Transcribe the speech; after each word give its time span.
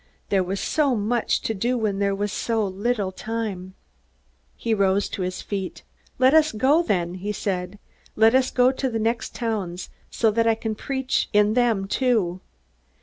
There 0.29 0.43
was 0.43 0.59
so 0.59 0.95
much 0.95 1.41
to 1.41 1.53
do, 1.53 1.85
and 1.85 2.01
there 2.01 2.15
was 2.15 2.33
so 2.33 2.65
little 2.65 3.11
time. 3.11 3.75
He 4.55 4.73
rose 4.73 5.07
to 5.09 5.21
his 5.21 5.43
feet. 5.43 5.83
"Let 6.17 6.33
us 6.33 6.51
go, 6.51 6.81
then," 6.81 7.13
he 7.13 7.31
said. 7.31 7.77
"Let 8.15 8.33
us 8.33 8.49
go 8.49 8.71
to 8.71 8.89
the 8.89 8.97
next 8.97 9.35
towns, 9.35 9.91
so 10.09 10.31
that 10.31 10.47
I 10.47 10.55
can 10.55 10.73
preach 10.73 11.29
in 11.33 11.53
them 11.53 11.87
too. 11.87 12.41